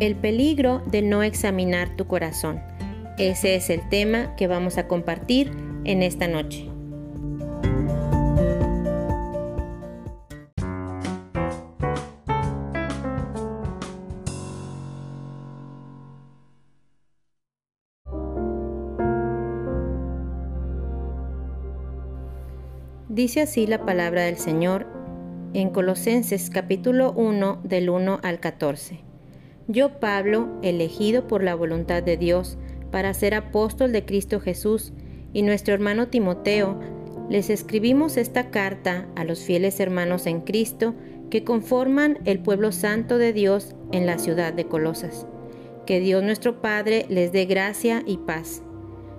[0.00, 2.62] El peligro de no examinar tu corazón.
[3.18, 5.50] Ese es el tema que vamos a compartir
[5.82, 6.68] en esta noche.
[23.08, 24.86] Dice así la palabra del Señor
[25.54, 29.07] en Colosenses capítulo 1 del 1 al 14.
[29.70, 32.56] Yo, Pablo, elegido por la voluntad de Dios
[32.90, 34.94] para ser apóstol de Cristo Jesús,
[35.34, 36.80] y nuestro hermano Timoteo,
[37.28, 40.94] les escribimos esta carta a los fieles hermanos en Cristo
[41.28, 45.26] que conforman el pueblo santo de Dios en la ciudad de Colosas.
[45.84, 48.62] Que Dios nuestro Padre les dé gracia y paz.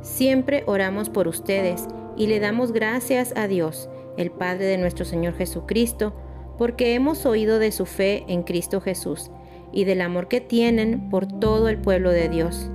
[0.00, 5.34] Siempre oramos por ustedes y le damos gracias a Dios, el Padre de nuestro Señor
[5.34, 6.12] Jesucristo,
[6.58, 9.30] porque hemos oído de su fe en Cristo Jesús
[9.72, 12.70] y del amor que tienen por todo el pueblo de Dios.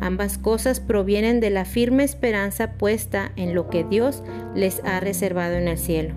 [0.00, 4.22] Ambas cosas provienen de la firme esperanza puesta en lo que Dios
[4.54, 6.14] les ha reservado en el cielo.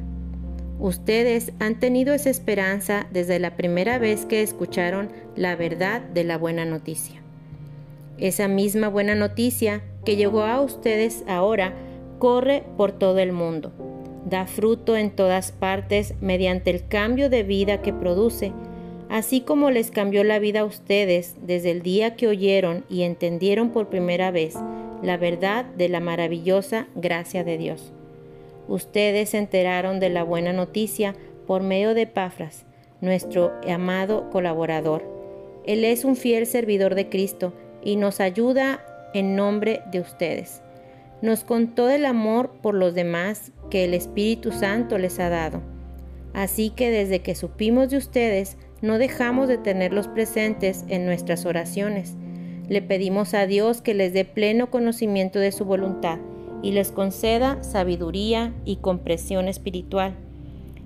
[0.79, 6.37] Ustedes han tenido esa esperanza desde la primera vez que escucharon la verdad de la
[6.37, 7.21] buena noticia.
[8.17, 11.73] Esa misma buena noticia que llegó a ustedes ahora
[12.19, 13.73] corre por todo el mundo,
[14.29, 18.53] da fruto en todas partes mediante el cambio de vida que produce
[19.13, 23.69] así como les cambió la vida a ustedes desde el día que oyeron y entendieron
[23.69, 24.55] por primera vez
[25.03, 27.93] la verdad de la maravillosa gracia de Dios.
[28.67, 31.13] Ustedes se enteraron de la buena noticia
[31.45, 32.65] por medio de Pafras,
[33.01, 35.03] nuestro amado colaborador.
[35.63, 37.53] Él es un fiel servidor de Cristo
[37.83, 40.63] y nos ayuda en nombre de ustedes.
[41.21, 45.61] Nos contó el amor por los demás que el Espíritu Santo les ha dado.
[46.33, 52.17] Así que desde que supimos de ustedes, no dejamos de tenerlos presentes en nuestras oraciones.
[52.67, 56.19] Le pedimos a Dios que les dé pleno conocimiento de su voluntad
[56.61, 60.15] y les conceda sabiduría y compresión espiritual.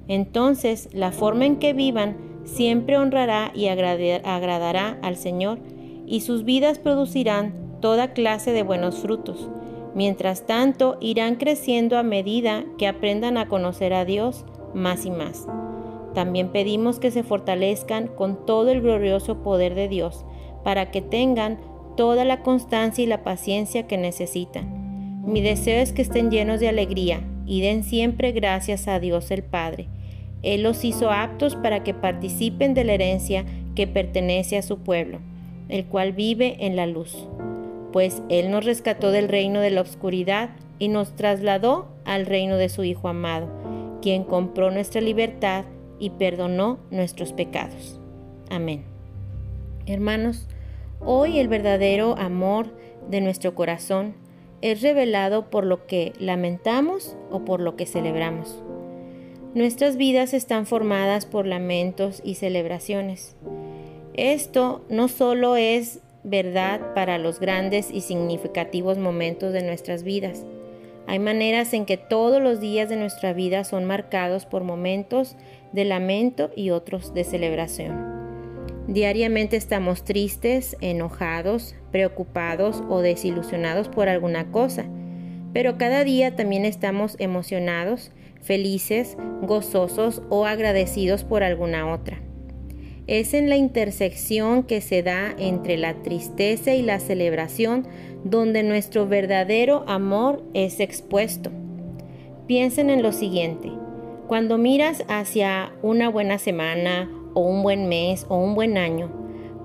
[0.07, 5.57] Entonces la forma en que vivan siempre honrará y agradará al Señor
[6.05, 9.49] y sus vidas producirán toda clase de buenos frutos.
[9.95, 15.47] Mientras tanto, irán creciendo a medida que aprendan a conocer a Dios más y más.
[16.17, 20.25] También pedimos que se fortalezcan con todo el glorioso poder de Dios,
[20.63, 21.59] para que tengan
[21.95, 25.21] toda la constancia y la paciencia que necesitan.
[25.31, 29.43] Mi deseo es que estén llenos de alegría y den siempre gracias a Dios el
[29.43, 29.89] Padre.
[30.41, 33.45] Él los hizo aptos para que participen de la herencia
[33.75, 35.19] que pertenece a su pueblo,
[35.69, 37.27] el cual vive en la luz.
[37.93, 40.49] Pues Él nos rescató del reino de la oscuridad
[40.79, 43.47] y nos trasladó al reino de su Hijo amado,
[44.01, 45.65] quien compró nuestra libertad
[45.99, 47.99] y perdonó nuestros pecados.
[48.49, 48.83] Amén.
[49.85, 50.47] Hermanos,
[50.99, 52.67] hoy el verdadero amor
[53.09, 54.15] de nuestro corazón
[54.61, 58.63] es revelado por lo que lamentamos o por lo que celebramos.
[59.53, 63.35] Nuestras vidas están formadas por lamentos y celebraciones.
[64.13, 70.43] Esto no solo es verdad para los grandes y significativos momentos de nuestras vidas,
[71.07, 75.37] hay maneras en que todos los días de nuestra vida son marcados por momentos
[75.71, 78.17] de lamento y otros de celebración.
[78.87, 84.85] Diariamente estamos tristes, enojados, preocupados o desilusionados por alguna cosa,
[85.51, 88.11] pero cada día también estamos emocionados,
[88.41, 92.21] felices, gozosos o agradecidos por alguna otra.
[93.07, 97.87] Es en la intersección que se da entre la tristeza y la celebración
[98.23, 101.51] donde nuestro verdadero amor es expuesto.
[102.47, 103.71] Piensen en lo siguiente,
[104.27, 109.09] cuando miras hacia una buena semana o un buen mes o un buen año,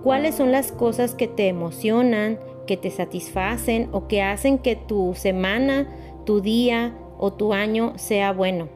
[0.03, 5.15] ¿cuáles son las cosas que te emocionan, que te satisfacen o que hacen que tu
[5.15, 5.89] semana,
[6.25, 8.69] tu día o tu año sea bueno?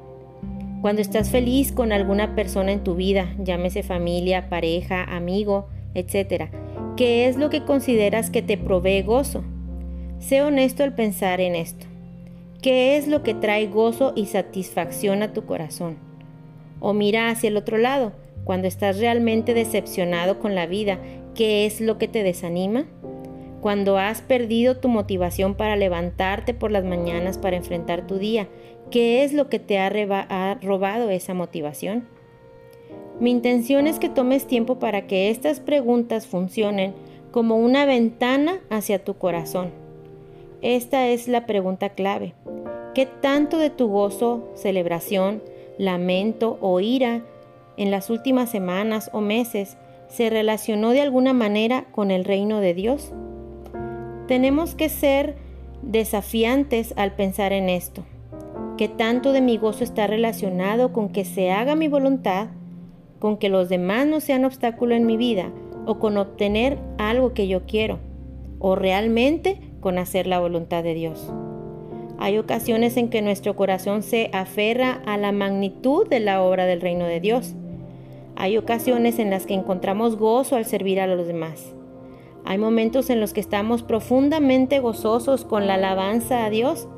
[0.83, 6.51] Cuando estás feliz con alguna persona en tu vida, llámese familia, pareja, amigo, etc.,
[6.97, 9.45] ¿qué es lo que consideras que te provee gozo?
[10.19, 11.87] Sé honesto al pensar en esto.
[12.63, 15.99] ¿Qué es lo que trae gozo y satisfacción a tu corazón?
[16.81, 18.13] O mira hacia el otro lado,
[18.45, 20.99] cuando estás realmente decepcionado con la vida,
[21.35, 22.87] ¿qué es lo que te desanima?
[23.61, 28.49] Cuando has perdido tu motivación para levantarte por las mañanas para enfrentar tu día,
[28.91, 32.09] ¿qué es lo que te ha, ha robado esa motivación?
[33.21, 36.95] Mi intención es que tomes tiempo para que estas preguntas funcionen
[37.33, 39.86] como una ventana hacia tu corazón
[40.63, 42.35] esta es la pregunta clave.
[42.95, 45.43] ¿Qué tanto de tu gozo, celebración,
[45.79, 47.23] lamento o ira
[47.77, 49.77] en las últimas semanas o meses
[50.09, 53.13] se relacionó de alguna manera con el reino de Dios?
[54.29, 55.37] Tenemos que ser
[55.83, 58.05] desafiantes al pensar en esto.
[58.77, 62.49] ¿Qué tanto de mi gozo está relacionado con que se haga mi voluntad,
[63.19, 65.51] con que los demás no sean obstáculo en mi vida
[65.87, 67.99] o con obtener algo que yo quiero?
[68.59, 71.33] ¿O realmente con hacer la voluntad de Dios?
[72.19, 76.81] Hay ocasiones en que nuestro corazón se aferra a la magnitud de la obra del
[76.81, 77.55] reino de Dios.
[78.35, 81.73] Hay ocasiones en las que encontramos gozo al servir a los demás.
[82.45, 86.89] Hay momentos en los que estamos profundamente gozosos con la alabanza a Dios,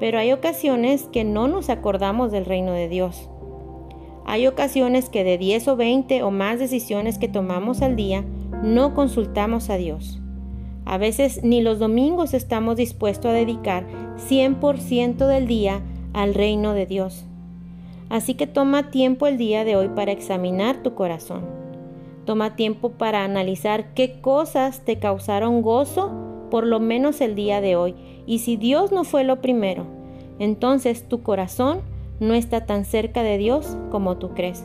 [0.00, 3.30] pero hay ocasiones que no nos acordamos del reino de Dios.
[4.26, 8.24] Hay ocasiones que de 10 o 20 o más decisiones que tomamos al día
[8.64, 10.17] no consultamos a Dios.
[10.88, 13.84] A veces ni los domingos estamos dispuestos a dedicar
[14.30, 15.82] 100% del día
[16.14, 17.26] al reino de Dios.
[18.08, 21.44] Así que toma tiempo el día de hoy para examinar tu corazón.
[22.24, 26.10] Toma tiempo para analizar qué cosas te causaron gozo
[26.50, 27.94] por lo menos el día de hoy.
[28.26, 29.84] Y si Dios no fue lo primero,
[30.38, 31.82] entonces tu corazón
[32.18, 34.64] no está tan cerca de Dios como tú crees.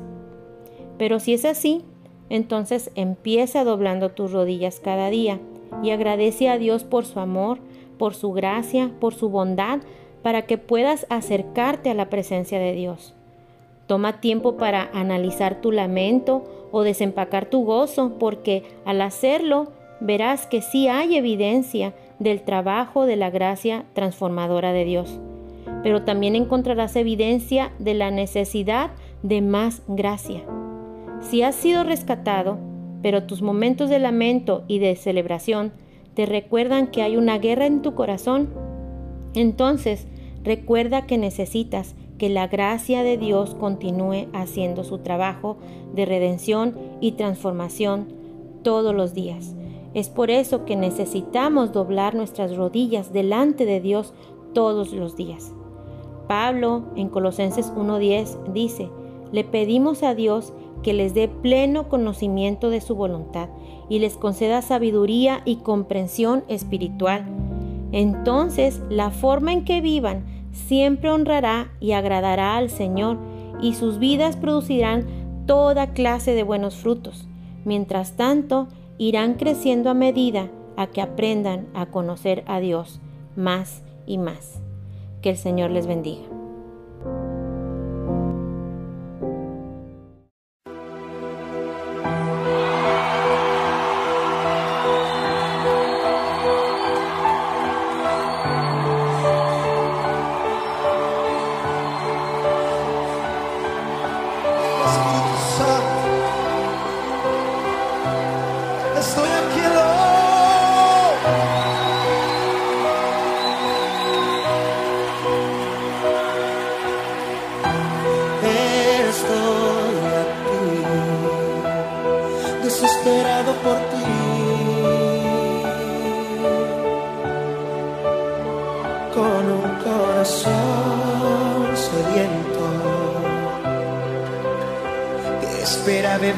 [0.98, 1.82] Pero si es así,
[2.30, 5.42] entonces empieza doblando tus rodillas cada día
[5.82, 7.60] y agradece a Dios por su amor,
[7.98, 9.80] por su gracia, por su bondad,
[10.22, 13.14] para que puedas acercarte a la presencia de Dios.
[13.88, 20.62] Toma tiempo para analizar tu lamento o desempacar tu gozo, porque al hacerlo verás que
[20.62, 25.20] sí hay evidencia del trabajo de la gracia transformadora de Dios.
[25.84, 28.92] Pero también encontrarás evidencia de la necesidad
[29.22, 30.44] de más gracia.
[31.22, 32.58] Si has sido rescatado,
[33.04, 35.74] pero tus momentos de lamento y de celebración
[36.16, 38.50] te recuerdan que hay una guerra en tu corazón,
[39.36, 40.08] entonces
[40.44, 45.58] recuerda que necesitas que la gracia de Dios continúe haciendo su trabajo
[45.94, 48.08] de redención y transformación
[48.64, 49.56] todos los días.
[49.94, 54.14] Es por eso que necesitamos doblar nuestras rodillas delante de Dios
[54.54, 55.54] todos los días.
[56.28, 58.90] Pablo en Colosenses 1.10 dice,
[59.32, 60.54] le pedimos a Dios
[60.84, 63.50] que les dé pleno conocimiento de su voluntad
[63.90, 67.26] y les conceda sabiduría y comprensión espiritual.
[67.92, 73.18] Entonces la forma en que vivan siempre honrará y agradará al Señor,
[73.62, 75.06] y sus vidas producirán
[75.46, 77.28] toda clase de buenos frutos.
[77.66, 83.00] Mientras tanto, irán creciendo a medida a que aprendan a conocer a Dios
[83.36, 84.62] más y más.
[85.22, 86.43] Que el Señor les bendiga.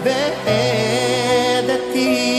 [0.06, 2.35] Que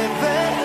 [0.00, 0.59] in then